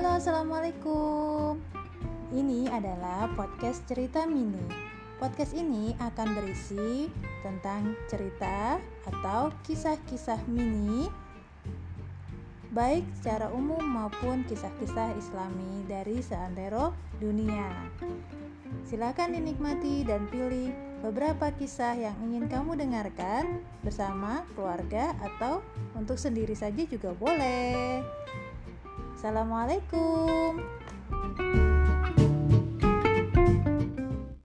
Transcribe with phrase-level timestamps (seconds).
[0.00, 1.60] Assalamualaikum.
[2.32, 4.64] Ini adalah podcast cerita mini.
[5.20, 7.12] Podcast ini akan berisi
[7.44, 11.04] tentang cerita atau kisah-kisah mini
[12.72, 17.68] baik secara umum maupun kisah-kisah islami dari seantero dunia.
[18.88, 20.72] Silakan dinikmati dan pilih
[21.04, 25.60] beberapa kisah yang ingin kamu dengarkan bersama keluarga atau
[25.92, 28.00] untuk sendiri saja juga boleh.
[29.20, 30.64] Assalamualaikum.